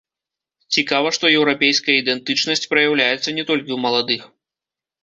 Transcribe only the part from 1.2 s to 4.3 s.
еўрапейская ідэнтычнасць праяўляецца не толькі ў маладых.